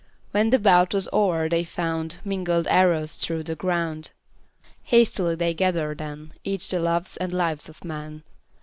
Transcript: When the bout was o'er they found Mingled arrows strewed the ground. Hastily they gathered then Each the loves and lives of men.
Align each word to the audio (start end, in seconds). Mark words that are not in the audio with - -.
When 0.31 0.49
the 0.49 0.57
bout 0.57 0.95
was 0.95 1.07
o'er 1.13 1.47
they 1.47 1.63
found 1.63 2.17
Mingled 2.25 2.65
arrows 2.69 3.11
strewed 3.11 3.45
the 3.45 3.55
ground. 3.55 4.09
Hastily 4.85 5.35
they 5.35 5.53
gathered 5.53 5.99
then 5.99 6.33
Each 6.43 6.69
the 6.69 6.79
loves 6.79 7.17
and 7.17 7.31
lives 7.31 7.69
of 7.69 7.85
men. 7.85 8.23